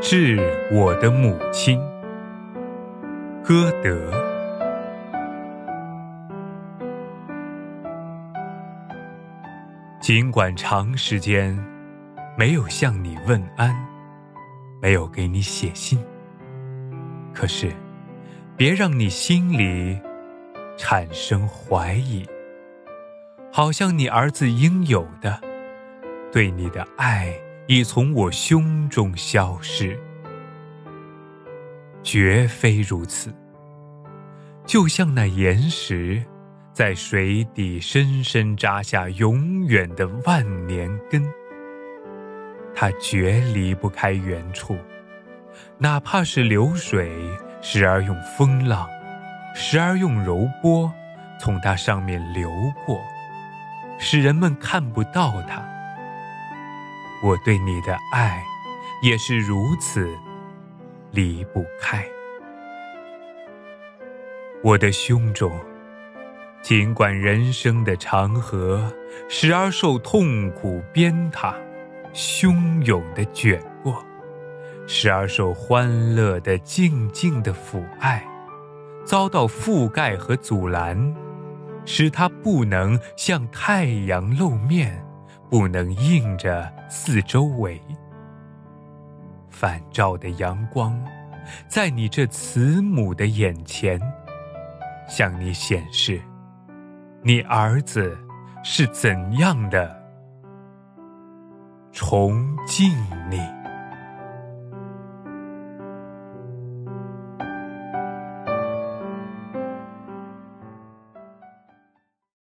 [0.00, 0.38] 致
[0.70, 1.80] 我的母亲。
[3.42, 4.12] 歌德。
[10.00, 11.58] 尽管长时间
[12.36, 13.74] 没有向你问安，
[14.80, 15.98] 没有给你写信，
[17.34, 17.72] 可是
[18.56, 19.98] 别让你心里
[20.76, 22.24] 产生怀疑，
[23.50, 25.40] 好像你儿子应有的
[26.30, 27.32] 对你的爱
[27.68, 29.98] 已从我胸中消失。
[32.02, 33.34] 绝非如此，
[34.64, 36.22] 就像那岩石，
[36.72, 41.28] 在水底深深扎下永远的万年根，
[42.72, 44.76] 它绝离不开原处，
[45.78, 47.10] 哪怕是流水，
[47.60, 48.88] 时而用风浪，
[49.56, 50.92] 时而用柔波，
[51.40, 52.48] 从它上面流
[52.86, 53.00] 过，
[53.98, 55.75] 使人们看不到它。
[57.22, 58.42] 我对你的爱，
[59.02, 60.08] 也是如此。
[61.12, 62.04] 离不开
[64.62, 65.50] 我的胸中，
[66.60, 68.92] 尽管人生的长河
[69.28, 71.54] 时而受痛苦鞭挞、
[72.12, 74.04] 汹涌的卷过，
[74.86, 78.22] 时而受欢乐的静静的抚爱，
[79.04, 81.14] 遭到覆盖和阻拦，
[81.86, 85.02] 使它不能向太阳露面，
[85.48, 87.80] 不能映着四周围。
[89.48, 91.02] 反照的阳光，
[91.66, 94.00] 在你这慈母的眼前，
[95.08, 96.20] 向你显示，
[97.22, 98.18] 你儿子
[98.62, 99.96] 是怎样的
[101.90, 102.90] 崇敬
[103.30, 103.55] 你。